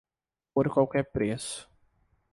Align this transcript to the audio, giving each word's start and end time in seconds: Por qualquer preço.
Por 0.55 0.67
qualquer 0.73 1.05
preço. 1.11 1.69